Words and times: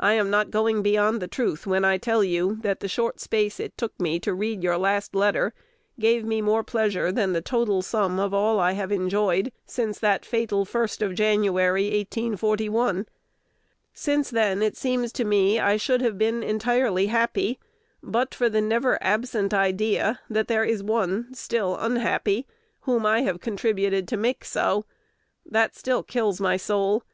I 0.00 0.14
am 0.14 0.30
not 0.30 0.50
going 0.50 0.82
beyond 0.82 1.22
the 1.22 1.28
truth 1.28 1.64
when 1.64 1.84
I 1.84 1.96
tell 1.96 2.24
you, 2.24 2.58
that 2.62 2.80
the 2.80 2.88
short 2.88 3.20
space 3.20 3.60
it 3.60 3.78
took 3.78 4.00
me 4.00 4.18
to 4.18 4.34
read 4.34 4.64
your 4.64 4.76
last 4.76 5.14
letter 5.14 5.54
gave 6.00 6.24
me 6.24 6.42
more 6.42 6.64
pleasure 6.64 7.12
than 7.12 7.34
the 7.34 7.40
total 7.40 7.80
sum 7.80 8.18
of 8.18 8.34
all 8.34 8.58
I 8.58 8.72
have 8.72 8.90
enjoyed 8.90 9.52
since 9.66 10.00
that 10.00 10.26
fatal 10.26 10.66
1st 10.66 11.02
of 11.02 11.14
January, 11.14 11.84
1841. 11.84 13.06
Since 13.94 14.30
then 14.30 14.60
it 14.60 14.76
seems 14.76 15.12
to 15.12 15.24
me 15.24 15.60
I 15.60 15.76
should 15.76 16.00
have 16.02 16.18
been 16.18 16.42
entirely 16.42 17.06
happy, 17.06 17.60
but 18.02 18.34
for 18.34 18.48
the 18.48 18.60
never 18.60 19.00
absent 19.00 19.54
idea 19.54 20.18
that 20.28 20.48
there 20.48 20.64
is 20.64 20.82
one 20.82 21.32
still 21.32 21.76
unhappy 21.76 22.44
whom 22.80 23.06
I 23.06 23.20
have 23.22 23.38
contributed 23.38 24.08
to 24.08 24.16
make 24.16 24.44
so. 24.44 24.84
That 25.46 25.76
still 25.76 26.02
kills 26.02 26.40
my 26.40 26.56
soul. 26.56 27.04